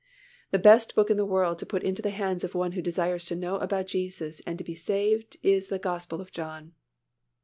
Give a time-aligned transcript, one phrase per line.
[0.49, 3.23] The best book in the world to put into the hands of one who desires
[3.25, 6.73] to know about Jesus and to be saved is the Gospel of John.